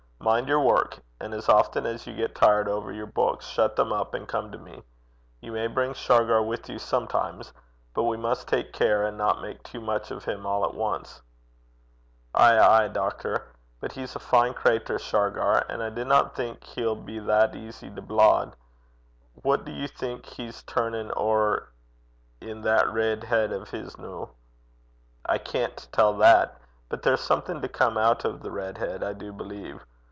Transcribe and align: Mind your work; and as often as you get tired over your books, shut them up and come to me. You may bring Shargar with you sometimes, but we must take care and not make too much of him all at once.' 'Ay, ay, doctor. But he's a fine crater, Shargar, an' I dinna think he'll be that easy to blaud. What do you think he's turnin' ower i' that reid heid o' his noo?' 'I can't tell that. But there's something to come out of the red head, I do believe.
Mind 0.23 0.47
your 0.47 0.59
work; 0.59 0.99
and 1.19 1.33
as 1.33 1.49
often 1.49 1.87
as 1.87 2.05
you 2.05 2.15
get 2.15 2.35
tired 2.35 2.67
over 2.67 2.91
your 2.91 3.07
books, 3.07 3.47
shut 3.47 3.75
them 3.75 3.91
up 3.91 4.13
and 4.13 4.27
come 4.27 4.51
to 4.51 4.57
me. 4.59 4.83
You 5.41 5.51
may 5.51 5.65
bring 5.65 5.95
Shargar 5.95 6.43
with 6.43 6.69
you 6.69 6.77
sometimes, 6.77 7.51
but 7.95 8.03
we 8.03 8.17
must 8.17 8.47
take 8.47 8.71
care 8.71 9.03
and 9.03 9.17
not 9.17 9.41
make 9.41 9.63
too 9.63 9.81
much 9.81 10.11
of 10.11 10.25
him 10.25 10.45
all 10.45 10.63
at 10.63 10.75
once.' 10.75 11.23
'Ay, 12.35 12.59
ay, 12.59 12.87
doctor. 12.89 13.47
But 13.79 13.93
he's 13.93 14.15
a 14.15 14.19
fine 14.19 14.53
crater, 14.53 14.99
Shargar, 14.99 15.65
an' 15.67 15.81
I 15.81 15.89
dinna 15.89 16.29
think 16.35 16.63
he'll 16.65 16.95
be 16.95 17.17
that 17.17 17.55
easy 17.55 17.89
to 17.89 18.01
blaud. 18.03 18.55
What 19.33 19.65
do 19.65 19.71
you 19.71 19.87
think 19.87 20.27
he's 20.27 20.61
turnin' 20.61 21.11
ower 21.17 21.69
i' 22.43 22.53
that 22.61 22.93
reid 22.93 23.23
heid 23.23 23.51
o' 23.51 23.65
his 23.65 23.97
noo?' 23.97 24.27
'I 25.25 25.37
can't 25.39 25.87
tell 25.91 26.15
that. 26.19 26.59
But 26.89 27.01
there's 27.01 27.21
something 27.21 27.59
to 27.63 27.67
come 27.67 27.97
out 27.97 28.23
of 28.23 28.43
the 28.43 28.51
red 28.51 28.77
head, 28.77 29.03
I 29.03 29.13
do 29.13 29.33
believe. 29.33 29.83